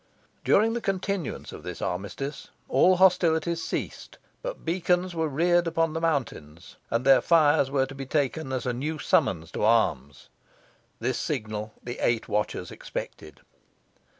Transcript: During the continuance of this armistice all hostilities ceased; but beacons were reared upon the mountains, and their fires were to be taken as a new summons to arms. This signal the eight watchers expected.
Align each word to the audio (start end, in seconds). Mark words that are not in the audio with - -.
During 0.43 0.73
the 0.73 0.81
continuance 0.81 1.51
of 1.51 1.61
this 1.61 1.79
armistice 1.79 2.47
all 2.67 2.95
hostilities 2.95 3.61
ceased; 3.61 4.17
but 4.41 4.65
beacons 4.65 5.13
were 5.13 5.27
reared 5.29 5.67
upon 5.67 5.93
the 5.93 6.01
mountains, 6.01 6.77
and 6.89 7.05
their 7.05 7.21
fires 7.21 7.69
were 7.69 7.85
to 7.85 7.93
be 7.93 8.07
taken 8.07 8.51
as 8.51 8.65
a 8.65 8.73
new 8.73 8.97
summons 8.97 9.51
to 9.51 9.63
arms. 9.63 10.29
This 10.99 11.19
signal 11.19 11.75
the 11.83 11.99
eight 11.99 12.27
watchers 12.27 12.71
expected. 12.71 13.41